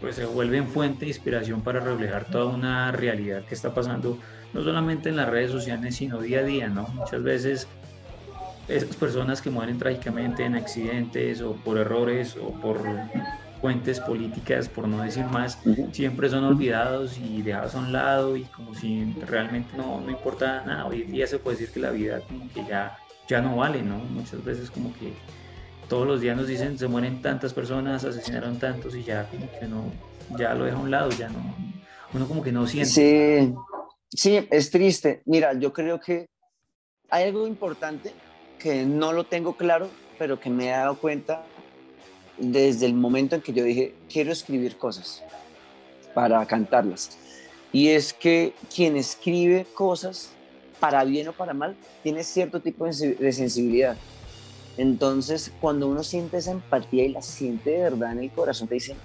pues 0.00 0.14
se 0.14 0.26
vuelven 0.26 0.68
fuente 0.68 1.00
de 1.00 1.08
inspiración 1.08 1.60
para 1.60 1.80
reflejar 1.80 2.24
toda 2.26 2.54
una 2.54 2.92
realidad 2.92 3.44
que 3.44 3.54
está 3.56 3.74
pasando 3.74 4.16
no 4.52 4.62
solamente 4.62 5.08
en 5.08 5.16
las 5.16 5.28
redes 5.28 5.50
sociales, 5.50 5.96
sino 5.96 6.20
día 6.20 6.38
a 6.38 6.42
día, 6.44 6.68
¿no? 6.68 6.86
Muchas 6.86 7.24
veces 7.24 7.66
esas 8.68 8.94
personas 8.94 9.42
que 9.42 9.50
mueren 9.50 9.76
trágicamente 9.76 10.44
en 10.44 10.54
accidentes 10.54 11.40
o 11.40 11.54
por 11.56 11.76
errores 11.76 12.36
o 12.40 12.52
por 12.52 12.78
fuentes 13.60 13.98
políticas, 13.98 14.68
por 14.68 14.86
no 14.86 15.02
decir 15.02 15.24
más, 15.24 15.58
siempre 15.90 16.30
son 16.30 16.44
olvidados 16.44 17.18
y 17.18 17.42
dejados 17.42 17.74
a 17.74 17.78
un 17.80 17.92
lado 17.92 18.36
y 18.36 18.44
como 18.44 18.72
si 18.74 19.12
realmente 19.26 19.76
no, 19.76 20.00
no 20.00 20.10
importa 20.12 20.62
nada. 20.64 20.86
Hoy 20.86 21.02
día 21.02 21.26
se 21.26 21.40
puede 21.40 21.56
decir 21.56 21.72
que 21.74 21.80
la 21.80 21.90
vida 21.90 22.20
como 22.20 22.48
que 22.52 22.64
ya, 22.66 22.96
ya 23.28 23.40
no 23.40 23.56
vale, 23.56 23.82
¿no? 23.82 23.98
Muchas 23.98 24.44
veces 24.44 24.70
como 24.70 24.92
que 24.94 25.12
todos 25.88 26.06
los 26.06 26.20
días 26.20 26.36
nos 26.36 26.46
dicen 26.46 26.78
se 26.78 26.88
mueren 26.88 27.22
tantas 27.22 27.52
personas, 27.52 28.04
asesinaron 28.04 28.58
tantos 28.58 28.94
y 28.94 29.02
ya 29.02 29.28
que 29.30 29.66
no, 29.66 29.84
ya 30.38 30.54
lo 30.54 30.64
deja 30.64 30.76
a 30.76 30.80
un 30.80 30.90
lado, 30.90 31.10
ya 31.10 31.28
no, 31.28 31.54
uno 32.12 32.28
como 32.28 32.42
que 32.42 32.52
no 32.52 32.66
siente. 32.66 32.90
Sí, 32.90 33.54
sí, 34.10 34.48
es 34.50 34.70
triste. 34.70 35.22
Mira, 35.26 35.52
yo 35.54 35.72
creo 35.72 36.00
que 36.00 36.28
hay 37.10 37.24
algo 37.24 37.46
importante 37.46 38.12
que 38.58 38.84
no 38.84 39.12
lo 39.12 39.24
tengo 39.24 39.56
claro, 39.56 39.88
pero 40.18 40.40
que 40.40 40.50
me 40.50 40.68
he 40.68 40.70
dado 40.70 40.96
cuenta 40.96 41.44
desde 42.38 42.86
el 42.86 42.94
momento 42.94 43.36
en 43.36 43.42
que 43.42 43.52
yo 43.52 43.64
dije, 43.64 43.94
quiero 44.10 44.32
escribir 44.32 44.76
cosas 44.76 45.22
para 46.14 46.44
cantarlas. 46.46 47.18
Y 47.72 47.88
es 47.88 48.12
que 48.12 48.54
quien 48.74 48.96
escribe 48.96 49.66
cosas, 49.74 50.30
para 50.80 51.04
bien 51.04 51.28
o 51.28 51.32
para 51.32 51.54
mal, 51.54 51.76
tiene 52.02 52.24
cierto 52.24 52.60
tipo 52.60 52.84
de 52.86 53.32
sensibilidad. 53.32 53.96
Entonces, 54.76 55.52
cuando 55.60 55.86
uno 55.86 56.02
siente 56.02 56.38
esa 56.38 56.50
empatía 56.50 57.04
y 57.04 57.08
la 57.08 57.22
siente 57.22 57.70
de 57.70 57.82
verdad 57.82 58.12
en 58.12 58.20
el 58.20 58.30
corazón, 58.30 58.68
te 58.68 58.74
dice, 58.74 58.96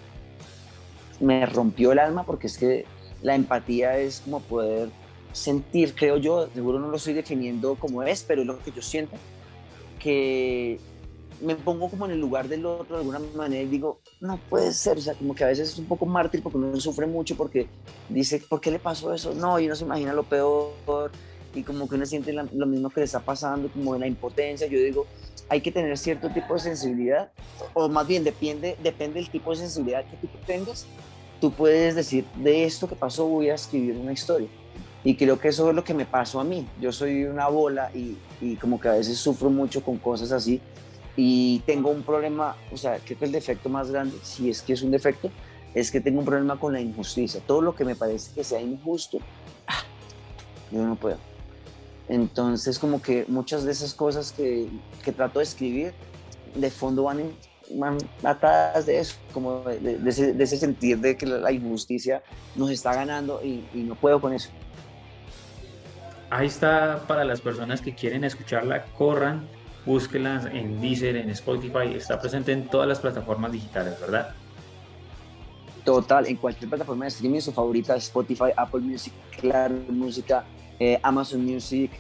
me 1.20 1.46
rompió 1.46 1.92
el 1.92 2.00
alma 2.00 2.26
porque 2.26 2.48
es 2.48 2.58
que 2.58 2.86
la 3.22 3.36
empatía 3.36 3.98
es 4.00 4.22
como 4.22 4.40
poder 4.40 4.90
sentir, 5.32 5.94
creo 5.94 6.18
yo, 6.18 6.50
seguro 6.54 6.80
no 6.80 6.88
lo 6.88 6.98
estoy 6.98 7.14
definiendo 7.14 7.76
como 7.76 8.02
es, 8.02 8.24
pero 8.24 8.42
es 8.42 8.48
lo 8.48 8.58
que 8.60 8.72
yo 8.72 8.82
siento, 8.82 9.16
que 10.00 10.80
me 11.42 11.56
pongo 11.56 11.90
como 11.90 12.06
en 12.06 12.12
el 12.12 12.20
lugar 12.20 12.48
del 12.48 12.66
otro 12.66 12.96
de 12.96 13.02
alguna 13.02 13.20
manera 13.36 13.62
y 13.62 13.68
digo, 13.68 14.00
no 14.20 14.40
puede 14.50 14.74
ser, 14.74 14.98
o 14.98 15.02
sea, 15.02 15.14
como 15.14 15.36
que 15.36 15.44
a 15.44 15.48
veces 15.48 15.70
es 15.70 15.80
un 15.80 15.86
poco 15.86 16.06
mártir 16.06 16.42
porque 16.42 16.58
uno 16.58 16.80
sufre 16.80 17.06
mucho 17.06 17.38
porque 17.38 17.68
dice, 18.10 18.42
¿por 18.50 18.60
qué 18.60 18.72
le 18.72 18.80
pasó 18.80 19.14
eso? 19.14 19.34
No, 19.34 19.60
y 19.60 19.68
uno 19.68 19.76
se 19.76 19.86
imagina 19.86 20.14
lo 20.14 20.24
peor 20.24 21.12
y 21.54 21.64
como 21.64 21.88
que 21.88 21.96
uno 21.96 22.06
siente 22.06 22.34
lo 22.34 22.66
mismo 22.66 22.90
que 22.90 23.02
le 23.02 23.06
está 23.06 23.20
pasando, 23.20 23.70
como 23.70 23.94
de 23.94 24.00
la 24.00 24.08
impotencia, 24.08 24.68
yo 24.68 24.80
digo, 24.80 25.08
hay 25.50 25.62
que 25.62 25.72
tener 25.72 25.98
cierto 25.98 26.30
tipo 26.30 26.54
de 26.54 26.60
sensibilidad, 26.60 27.32
o 27.74 27.90
más 27.90 28.08
bien 28.08 28.24
depende, 28.24 28.78
depende 28.84 29.20
del 29.20 29.30
tipo 29.30 29.52
de 29.52 29.58
sensibilidad 29.58 30.06
que 30.06 30.18
tú 30.18 30.28
tengas, 30.46 30.86
tú 31.42 31.52
puedes 31.52 31.96
decir, 31.96 32.26
de 32.36 32.66
esto 32.66 32.88
que 32.88 32.96
pasó 32.96 33.26
voy 33.26 33.50
a 33.50 33.56
escribir 33.56 33.96
una 33.98 34.14
historia. 34.14 34.48
Y 35.04 35.16
creo 35.16 35.40
que 35.40 35.48
eso 35.48 35.70
es 35.70 35.76
lo 35.76 35.84
que 35.86 35.94
me 35.94 36.06
pasó 36.06 36.42
a 36.42 36.44
mí. 36.44 36.68
Yo 36.82 36.92
soy 36.92 37.24
una 37.24 37.48
bola 37.48 37.90
y, 37.96 38.18
y 38.42 38.58
como 38.58 38.82
que 38.82 38.90
a 38.90 38.94
veces 38.94 39.18
sufro 39.18 39.50
mucho 39.50 39.82
con 39.82 39.98
cosas 39.98 40.34
así 40.34 40.60
y 41.16 41.60
tengo 41.66 41.90
un 41.90 42.04
problema, 42.04 42.56
o 42.72 42.78
sea, 42.78 42.98
creo 43.00 43.20
que 43.20 43.26
el 43.26 43.32
defecto 43.32 43.68
más 43.68 43.92
grande, 43.92 44.18
si 44.24 44.50
es 44.50 44.62
que 44.62 44.74
es 44.74 44.82
un 44.82 44.92
defecto, 44.92 45.30
es 45.74 45.92
que 45.92 46.00
tengo 46.00 46.20
un 46.20 46.26
problema 46.26 46.58
con 46.58 46.72
la 46.72 46.80
injusticia. 46.80 47.42
Todo 47.46 47.62
lo 47.62 47.76
que 47.76 47.84
me 47.84 47.96
parece 47.96 48.34
que 48.34 48.44
sea 48.44 48.62
injusto, 48.62 49.20
yo 50.72 50.82
no 50.82 50.96
puedo. 50.96 51.18
Entonces, 52.10 52.80
como 52.80 53.02
que 53.02 53.26
muchas 53.28 53.64
de 53.64 53.72
esas 53.72 53.94
cosas 53.94 54.32
que, 54.32 54.68
que 55.04 55.12
trato 55.12 55.40
de 55.40 55.44
escribir, 55.44 55.94
de 56.56 56.72
fondo 56.72 57.04
van, 57.04 57.32
van 57.76 57.98
atadas 58.24 58.88
de 58.88 59.00
eso, 59.00 59.16
como 59.32 59.62
de, 59.62 60.00
ese, 60.08 60.34
de, 60.34 60.44
ese, 60.44 60.58
sentir 60.58 60.98
de 60.98 61.16
que 61.16 61.28
la 61.28 61.52
injusticia 61.52 62.24
nos 62.56 62.72
está 62.72 62.96
ganando 62.96 63.42
y, 63.44 63.64
y 63.76 63.84
no 63.84 63.94
puedo 63.94 64.20
con 64.20 64.34
eso. 64.34 64.50
Ahí 66.32 66.48
está 66.48 67.04
para 67.08 67.24
las 67.24 67.42
personas 67.42 67.80
que 67.80 67.94
quieren 67.94 68.24
escucharla, 68.24 68.86
corran, 68.98 69.48
búsquenlas 69.86 70.46
en 70.46 70.82
Deezer, 70.82 71.16
en 71.16 71.30
Spotify, 71.30 71.94
está 71.96 72.20
presente 72.20 72.52
en 72.52 72.68
todas 72.68 72.88
las 72.88 73.00
plataformas 73.00 73.52
digitales, 73.52 74.00
¿verdad? 74.02 74.34
Total, 75.84 76.28
en 76.28 76.36
cualquier 76.38 76.70
plataforma 76.70 77.06
de 77.06 77.10
streaming, 77.10 77.40
su 77.40 77.52
favorita, 77.52 77.96
Spotify, 77.96 78.52
Apple 78.56 78.82
Music, 78.82 79.14
Claro 79.40 79.76
Música, 79.90 80.44
eh, 80.80 81.00
Amazon 81.04 81.46
Music, 81.46 81.92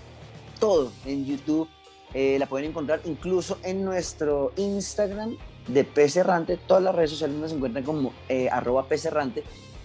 todo 0.59 0.91
en 1.05 1.25
YouTube. 1.25 1.67
Eh, 2.13 2.37
la 2.39 2.47
pueden 2.47 2.69
encontrar 2.69 3.01
incluso 3.05 3.59
en 3.63 3.85
nuestro 3.85 4.51
Instagram 4.57 5.37
de 5.67 5.85
Errante. 6.15 6.57
Todas 6.57 6.83
las 6.83 6.95
redes 6.95 7.11
sociales 7.11 7.37
nos 7.37 7.51
encuentran 7.51 7.83
como 7.83 8.13
eh, 8.27 8.49
arroba. 8.49 8.85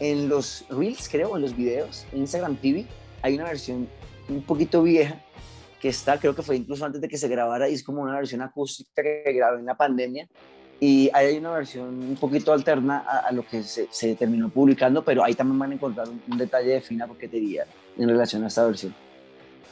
En 0.00 0.28
los 0.28 0.64
Reels, 0.70 1.08
creo, 1.08 1.36
en 1.36 1.42
los 1.42 1.56
videos, 1.56 2.04
Instagram 2.12 2.56
TV, 2.56 2.86
hay 3.22 3.34
una 3.34 3.44
versión 3.44 3.88
un 4.28 4.42
poquito 4.42 4.82
vieja 4.82 5.22
que 5.80 5.88
está, 5.90 6.18
creo 6.18 6.34
que 6.34 6.42
fue 6.42 6.56
incluso 6.56 6.84
antes 6.84 7.00
de 7.00 7.08
que 7.08 7.18
se 7.18 7.28
grabara, 7.28 7.68
y 7.68 7.74
es 7.74 7.84
como 7.84 8.02
una 8.02 8.16
versión 8.16 8.40
acústica 8.40 9.02
que 9.02 9.32
grabé 9.32 9.60
en 9.60 9.66
la 9.66 9.76
pandemia. 9.76 10.26
Y 10.80 11.10
hay 11.14 11.36
una 11.36 11.52
versión 11.52 11.86
un 11.86 12.16
poquito 12.16 12.52
alterna 12.52 12.98
a, 12.98 13.30
lo 13.32 13.46
que 13.46 13.62
se, 13.62 13.86
se, 13.90 14.14
terminó 14.16 14.48
publicando, 14.48 15.04
pero 15.04 15.22
ahí 15.22 15.34
también 15.34 15.58
van 15.58 15.70
a 15.70 15.74
encontrar 15.74 16.08
un, 16.08 16.38
detalle 16.38 16.72
de 16.72 16.80
fina 16.80 17.06
diría 17.30 17.64
en 17.98 18.08
relación 18.08 18.44
a 18.44 18.48
esta 18.48 18.66
versión. 18.66 18.94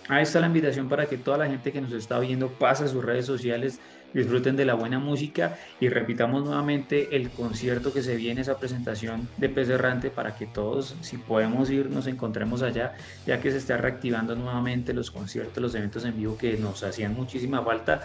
Ahí 0.08 0.24
está 0.24 0.40
la 0.40 0.48
invitación 0.48 0.88
para 0.88 1.06
que 1.06 1.16
toda 1.16 1.38
la 1.38 1.46
gente 1.46 1.70
que 1.72 1.80
nos 1.80 1.92
está 1.92 2.18
viendo 2.18 2.48
pase 2.48 2.84
a 2.84 2.88
sus 2.88 3.04
redes 3.04 3.24
sociales, 3.24 3.78
disfruten 4.12 4.56
de 4.56 4.64
la 4.64 4.74
buena 4.74 4.98
música 4.98 5.56
y 5.80 5.88
repitamos 5.88 6.44
nuevamente 6.44 7.16
el 7.16 7.30
concierto 7.30 7.92
que 7.92 8.02
se 8.02 8.16
viene, 8.16 8.40
esa 8.40 8.58
presentación 8.58 9.28
de 9.36 9.48
Pez 9.48 9.68
Errante 9.68 10.10
para 10.10 10.34
que 10.34 10.46
todos, 10.46 10.96
si 11.00 11.18
podemos 11.18 11.70
ir, 11.70 11.88
nos 11.88 12.08
encontremos 12.08 12.62
allá, 12.62 12.94
ya 13.26 13.40
que 13.40 13.52
se 13.52 13.58
está 13.58 13.76
reactivando 13.76 14.34
nuevamente 14.34 14.92
los 14.92 15.10
conciertos, 15.10 15.62
los 15.62 15.74
eventos 15.74 16.04
en 16.04 16.16
vivo 16.16 16.36
que 16.36 16.56
nos 16.56 16.82
hacían 16.82 17.14
muchísima 17.14 17.62
falta 17.62 18.02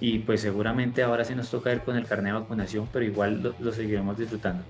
y 0.00 0.20
pues 0.20 0.40
seguramente 0.40 1.02
ahora 1.02 1.24
se 1.24 1.34
nos 1.34 1.50
toca 1.50 1.72
ir 1.72 1.80
con 1.80 1.96
el 1.96 2.06
carnet 2.06 2.34
de 2.34 2.40
vacunación, 2.40 2.88
pero 2.92 3.04
igual 3.04 3.42
lo, 3.42 3.54
lo 3.58 3.72
seguiremos 3.72 4.16
disfrutando. 4.16 4.64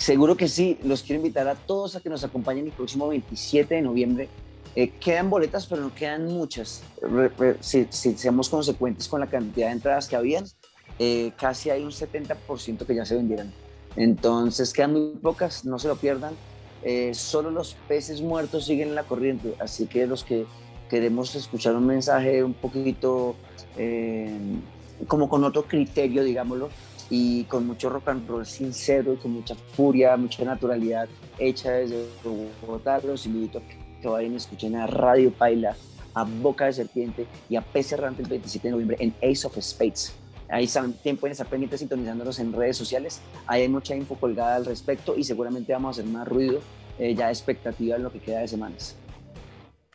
Seguro 0.00 0.34
que 0.34 0.48
sí, 0.48 0.78
los 0.82 1.02
quiero 1.02 1.20
invitar 1.20 1.46
a 1.46 1.54
todos 1.54 1.94
a 1.94 2.00
que 2.00 2.08
nos 2.08 2.24
acompañen 2.24 2.64
el 2.64 2.72
próximo 2.72 3.08
27 3.08 3.74
de 3.74 3.82
noviembre 3.82 4.30
eh, 4.74 4.92
quedan 4.98 5.28
boletas, 5.28 5.66
pero 5.66 5.82
no 5.82 5.94
quedan 5.94 6.24
muchas. 6.26 6.82
si, 7.60 7.86
seamos 7.90 8.48
consecuentes 8.48 9.08
con 9.08 9.20
la 9.20 9.26
cantidad 9.26 9.66
de 9.66 9.72
entradas 9.72 10.08
que 10.08 10.16
habían, 10.16 10.46
eh, 10.98 11.32
casi 11.36 11.68
hay 11.68 11.82
un 11.82 11.90
70% 11.90 12.86
que 12.86 12.94
ya 12.94 13.04
se 13.04 13.14
vendieron. 13.14 13.52
Entonces 13.94 14.72
quedan 14.72 14.92
muy 14.92 15.18
pocas, 15.20 15.66
no 15.66 15.78
se 15.78 15.88
lo 15.88 15.96
pierdan. 15.96 16.32
Eh, 16.82 17.12
solo 17.12 17.50
los 17.50 17.76
peces 17.86 18.22
muertos 18.22 18.64
siguen 18.64 18.94
la 18.94 19.02
corriente, 19.02 19.54
así 19.58 19.86
que 19.86 20.06
los 20.06 20.24
que 20.24 20.46
queremos 20.88 21.34
escuchar 21.34 21.76
un 21.76 21.86
mensaje 21.86 22.42
un 22.42 22.54
poquito 22.54 23.36
como 25.06 25.28
con 25.28 25.44
otro 25.44 25.64
criterio, 25.64 26.24
digámoslo, 26.24 26.70
y 27.10 27.44
con 27.44 27.66
mucho 27.66 27.90
rock 27.90 28.08
and 28.08 28.28
roll 28.28 28.46
sincero 28.46 29.12
y 29.12 29.16
con 29.16 29.32
mucha 29.32 29.54
furia, 29.54 30.16
mucha 30.16 30.44
naturalidad 30.44 31.08
hecha 31.38 31.72
desde 31.72 32.06
Bogotá, 32.22 33.00
los 33.04 33.26
invito 33.26 33.58
a 33.58 33.62
que 34.00 34.08
vayan 34.08 34.34
a 34.34 34.36
escuchar 34.36 34.74
a 34.76 34.86
Radio 34.86 35.32
Paila, 35.32 35.76
a 36.14 36.24
Boca 36.24 36.66
de 36.66 36.72
Serpiente 36.72 37.26
y 37.48 37.56
a 37.56 37.60
Pez 37.60 37.92
Errante 37.92 38.22
el 38.22 38.28
27 38.28 38.68
de 38.68 38.72
noviembre 38.72 38.96
en 39.00 39.14
Ace 39.18 39.46
of 39.46 39.58
Spades. 39.60 40.14
Ahí 40.48 40.66
también 40.66 41.16
pueden 41.16 41.32
estar 41.32 41.46
pendientes 41.46 41.80
sintonizándonos 41.80 42.38
en 42.40 42.52
redes 42.52 42.76
sociales. 42.76 43.20
Ahí 43.46 43.62
hay 43.62 43.68
mucha 43.68 43.94
info 43.94 44.16
colgada 44.16 44.56
al 44.56 44.64
respecto 44.64 45.16
y 45.16 45.22
seguramente 45.22 45.72
vamos 45.72 45.98
a 45.98 46.00
hacer 46.00 46.12
más 46.12 46.26
ruido, 46.26 46.60
eh, 46.98 47.14
ya 47.14 47.28
expectativa 47.28 47.96
en 47.96 48.02
lo 48.02 48.10
que 48.10 48.18
queda 48.18 48.40
de 48.40 48.48
semanas. 48.48 48.96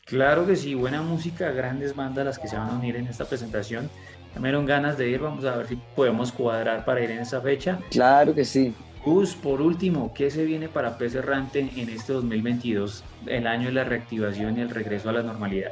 Claro 0.05 0.45
que 0.45 0.55
sí, 0.55 0.75
buena 0.75 1.01
música, 1.01 1.51
grandes 1.51 1.95
bandas 1.95 2.25
las 2.25 2.39
que 2.39 2.47
se 2.47 2.55
van 2.55 2.69
a 2.69 2.75
unir 2.75 2.95
en 2.95 3.07
esta 3.07 3.25
presentación. 3.25 3.89
Ya 4.35 4.41
me 4.41 4.49
dieron 4.49 4.65
ganas 4.65 4.97
de 4.97 5.09
ir, 5.09 5.21
vamos 5.21 5.45
a 5.45 5.55
ver 5.55 5.67
si 5.67 5.77
podemos 5.95 6.31
cuadrar 6.33 6.83
para 6.83 7.01
ir 7.01 7.09
en 7.09 7.19
esa 7.19 7.39
fecha. 7.39 7.79
Claro 7.89 8.35
que 8.35 8.43
sí. 8.43 8.73
Gus, 9.05 9.33
por 9.33 9.61
último, 9.61 10.13
¿qué 10.13 10.29
se 10.29 10.43
viene 10.43 10.67
para 10.67 10.97
Pez 10.97 11.15
Errante 11.15 11.59
en 11.59 11.89
este 11.89 12.11
2022, 12.11 13.03
el 13.27 13.47
año 13.47 13.67
de 13.67 13.73
la 13.73 13.85
reactivación 13.85 14.57
y 14.57 14.61
el 14.61 14.69
regreso 14.69 15.09
a 15.09 15.13
la 15.13 15.23
normalidad? 15.23 15.71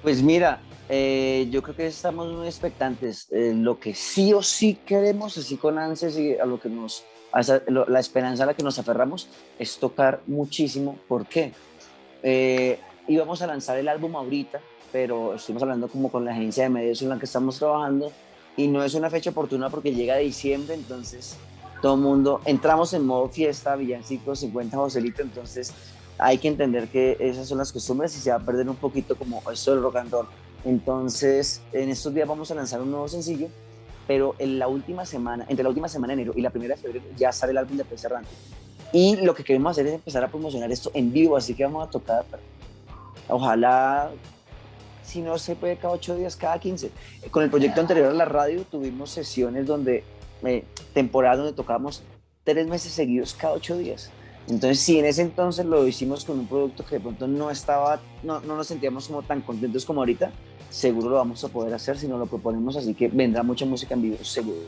Pues 0.00 0.22
mira, 0.22 0.60
eh, 0.88 1.48
yo 1.50 1.62
creo 1.62 1.76
que 1.76 1.86
estamos 1.86 2.32
muy 2.32 2.46
expectantes. 2.46 3.26
Eh, 3.30 3.52
lo 3.54 3.78
que 3.78 3.94
sí 3.94 4.32
o 4.32 4.42
sí 4.42 4.78
queremos, 4.86 5.36
así 5.36 5.56
con 5.56 5.78
ansias 5.78 6.16
y 6.16 6.38
a 6.38 6.46
lo 6.46 6.58
que 6.58 6.68
nos, 6.68 7.04
la 7.66 8.00
esperanza 8.00 8.44
a 8.44 8.46
la 8.46 8.54
que 8.54 8.62
nos 8.62 8.78
aferramos, 8.78 9.28
es 9.58 9.76
tocar 9.78 10.22
muchísimo. 10.26 10.98
¿Por 11.08 11.26
qué? 11.26 11.52
Eh, 12.22 12.78
íbamos 13.08 13.42
a 13.42 13.46
lanzar 13.46 13.76
el 13.76 13.88
álbum 13.88 14.16
ahorita, 14.16 14.60
pero 14.92 15.34
estuvimos 15.34 15.62
hablando 15.62 15.88
como 15.88 16.10
con 16.10 16.24
la 16.24 16.32
agencia 16.32 16.64
de 16.64 16.70
medios 16.70 17.02
en 17.02 17.08
la 17.08 17.18
que 17.18 17.24
estamos 17.24 17.58
trabajando 17.58 18.12
y 18.56 18.68
no 18.68 18.84
es 18.84 18.94
una 18.94 19.10
fecha 19.10 19.30
oportuna 19.30 19.70
porque 19.70 19.94
llega 19.94 20.16
diciembre, 20.18 20.74
entonces 20.74 21.36
todo 21.80 21.94
el 21.94 22.00
mundo, 22.00 22.40
entramos 22.44 22.92
en 22.94 23.04
modo 23.04 23.28
fiesta, 23.28 23.74
villancicos, 23.74 24.40
50 24.40 24.76
Joselito, 24.76 25.22
entonces 25.22 25.72
hay 26.18 26.38
que 26.38 26.46
entender 26.46 26.88
que 26.88 27.16
esas 27.18 27.48
son 27.48 27.58
las 27.58 27.72
costumbres 27.72 28.16
y 28.16 28.20
se 28.20 28.30
va 28.30 28.36
a 28.36 28.40
perder 28.40 28.68
un 28.68 28.76
poquito 28.76 29.16
como 29.16 29.42
esto 29.50 29.72
del 29.72 29.82
rock 29.82 29.96
and 29.96 30.12
roll. 30.12 30.26
Entonces, 30.64 31.60
en 31.72 31.88
estos 31.88 32.14
días 32.14 32.28
vamos 32.28 32.50
a 32.52 32.54
lanzar 32.54 32.80
un 32.80 32.90
nuevo 32.90 33.08
sencillo, 33.08 33.48
pero 34.06 34.36
en 34.38 34.58
la 34.60 34.68
última 34.68 35.04
semana, 35.04 35.44
entre 35.48 35.64
la 35.64 35.70
última 35.70 35.88
semana 35.88 36.14
de 36.14 36.22
enero 36.22 36.34
y 36.36 36.42
la 36.42 36.50
primera 36.50 36.76
de 36.76 36.80
febrero, 36.80 37.04
ya 37.16 37.32
sale 37.32 37.50
el 37.50 37.58
álbum 37.58 37.76
de 37.76 37.84
Pez 37.84 38.04
Errante. 38.04 38.30
Y 38.92 39.16
lo 39.16 39.34
que 39.34 39.42
queremos 39.42 39.72
hacer 39.72 39.86
es 39.86 39.94
empezar 39.94 40.22
a 40.22 40.28
promocionar 40.28 40.70
esto 40.70 40.90
en 40.94 41.12
vivo, 41.12 41.36
así 41.36 41.54
que 41.54 41.64
vamos 41.64 41.88
a 41.88 41.90
tocar, 41.90 42.24
ojalá, 43.28 44.10
si 45.02 45.20
no 45.20 45.38
se 45.38 45.56
puede 45.56 45.76
cada 45.76 45.94
ocho 45.94 46.16
días, 46.16 46.36
cada 46.36 46.58
15. 46.58 46.90
Con 47.30 47.42
el 47.42 47.50
proyecto 47.50 47.80
anterior 47.80 48.08
a 48.08 48.12
la 48.12 48.24
radio 48.24 48.62
tuvimos 48.62 49.10
sesiones 49.10 49.66
donde 49.66 50.04
eh, 50.44 50.64
donde 50.94 51.52
tocábamos 51.52 52.02
tres 52.44 52.66
meses 52.66 52.92
seguidos 52.92 53.34
cada 53.34 53.54
ocho 53.54 53.76
días. 53.76 54.10
Entonces, 54.48 54.80
si 54.80 54.98
en 54.98 55.04
ese 55.04 55.22
entonces 55.22 55.64
lo 55.64 55.86
hicimos 55.86 56.24
con 56.24 56.38
un 56.38 56.46
producto 56.46 56.84
que 56.84 56.96
de 56.96 57.00
pronto 57.00 57.28
no 57.28 57.50
estaba, 57.50 58.00
no, 58.22 58.40
no 58.40 58.56
nos 58.56 58.66
sentíamos 58.66 59.06
como 59.06 59.22
tan 59.22 59.40
contentos 59.40 59.84
como 59.84 60.00
ahorita, 60.00 60.32
seguro 60.68 61.10
lo 61.10 61.16
vamos 61.16 61.44
a 61.44 61.48
poder 61.48 61.72
hacer 61.74 61.96
si 61.96 62.08
nos 62.08 62.18
lo 62.18 62.26
proponemos, 62.26 62.76
así 62.76 62.94
que 62.94 63.06
vendrá 63.08 63.42
mucha 63.44 63.64
música 63.64 63.94
en 63.94 64.02
vivo, 64.02 64.24
seguro. 64.24 64.62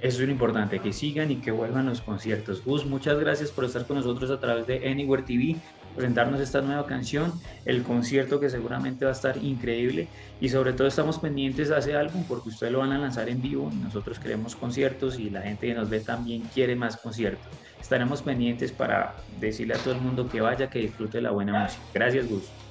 Eso 0.00 0.20
es 0.20 0.26
lo 0.26 0.30
importante, 0.30 0.78
que 0.78 0.92
sigan 0.92 1.30
y 1.30 1.36
que 1.36 1.50
vuelvan 1.50 1.86
los 1.86 2.02
conciertos. 2.02 2.62
Gus, 2.64 2.86
muchas 2.86 3.18
gracias 3.18 3.50
por 3.50 3.64
estar 3.64 3.86
con 3.86 3.96
nosotros 3.96 4.30
a 4.30 4.38
través 4.38 4.66
de 4.66 4.88
Anywhere 4.88 5.22
TV, 5.22 5.56
presentarnos 5.96 6.40
esta 6.40 6.60
nueva 6.60 6.86
canción, 6.86 7.32
el 7.64 7.82
concierto 7.82 8.38
que 8.38 8.50
seguramente 8.50 9.04
va 9.04 9.10
a 9.10 9.14
estar 9.14 9.36
increíble 9.38 10.08
y 10.40 10.48
sobre 10.50 10.74
todo 10.74 10.86
estamos 10.86 11.18
pendientes 11.18 11.70
a 11.70 11.78
ese 11.78 11.96
álbum 11.96 12.24
porque 12.28 12.50
ustedes 12.50 12.72
lo 12.72 12.80
van 12.80 12.92
a 12.92 12.98
lanzar 12.98 13.28
en 13.28 13.40
vivo 13.40 13.70
nosotros 13.82 14.18
queremos 14.18 14.54
conciertos 14.54 15.18
y 15.18 15.30
la 15.30 15.42
gente 15.42 15.66
que 15.66 15.74
nos 15.74 15.88
ve 15.88 16.00
también 16.00 16.42
quiere 16.52 16.76
más 16.76 16.96
conciertos. 16.96 17.52
Estaremos 17.80 18.22
pendientes 18.22 18.72
para 18.72 19.16
decirle 19.38 19.74
a 19.74 19.78
todo 19.78 19.94
el 19.94 20.00
mundo 20.00 20.28
que 20.28 20.40
vaya, 20.40 20.68
que 20.68 20.80
disfrute 20.80 21.20
la 21.20 21.30
buena 21.30 21.62
música. 21.62 21.84
Gracias, 21.94 22.28
Gus. 22.28 22.65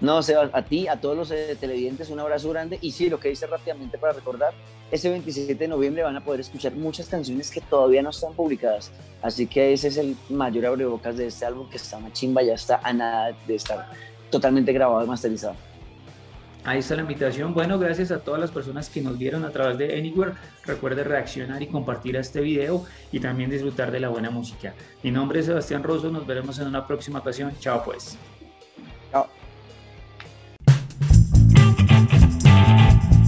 No, 0.00 0.22
Seba, 0.22 0.48
a 0.52 0.62
ti, 0.62 0.86
a 0.86 1.00
todos 1.00 1.16
los 1.16 1.30
eh, 1.32 1.56
televidentes, 1.58 2.08
un 2.10 2.20
abrazo 2.20 2.50
grande. 2.50 2.78
Y 2.80 2.92
sí, 2.92 3.10
lo 3.10 3.18
que 3.18 3.30
dice 3.30 3.46
rápidamente 3.46 3.98
para 3.98 4.12
recordar, 4.12 4.52
ese 4.92 5.10
27 5.10 5.54
de 5.54 5.68
noviembre 5.68 6.04
van 6.04 6.16
a 6.16 6.24
poder 6.24 6.40
escuchar 6.40 6.72
muchas 6.74 7.08
canciones 7.08 7.50
que 7.50 7.60
todavía 7.60 8.00
no 8.00 8.10
están 8.10 8.32
publicadas. 8.32 8.92
Así 9.22 9.46
que 9.46 9.72
ese 9.72 9.88
es 9.88 9.96
el 9.96 10.16
mayor 10.30 10.66
abrebocas 10.66 11.16
de 11.16 11.26
este 11.26 11.44
álbum, 11.44 11.68
que 11.68 11.78
está 11.78 11.96
una 11.96 12.12
chimba, 12.12 12.42
ya 12.42 12.54
está 12.54 12.80
a 12.82 12.92
nada 12.92 13.36
de 13.46 13.54
estar 13.56 13.90
totalmente 14.30 14.72
grabado 14.72 15.04
y 15.04 15.08
masterizado. 15.08 15.54
Ahí 16.64 16.80
está 16.80 16.94
la 16.94 17.02
invitación. 17.02 17.54
Bueno, 17.54 17.78
gracias 17.78 18.10
a 18.10 18.20
todas 18.20 18.40
las 18.40 18.50
personas 18.50 18.90
que 18.90 19.00
nos 19.00 19.16
vieron 19.16 19.44
a 19.44 19.50
través 19.50 19.78
de 19.78 19.96
Anywhere. 19.96 20.34
Recuerde 20.64 21.02
reaccionar 21.02 21.62
y 21.62 21.66
compartir 21.66 22.16
este 22.16 22.40
video 22.40 22.84
y 23.10 23.20
también 23.20 23.50
disfrutar 23.50 23.90
de 23.90 24.00
la 24.00 24.10
buena 24.10 24.30
música. 24.30 24.74
Mi 25.02 25.10
nombre 25.10 25.40
es 25.40 25.46
Sebastián 25.46 25.82
Rosso. 25.82 26.10
Nos 26.10 26.26
veremos 26.26 26.58
en 26.58 26.66
una 26.66 26.86
próxima 26.86 27.20
ocasión. 27.20 27.52
Chao 27.58 27.82
pues. 27.84 28.18
Chao. 29.10 29.37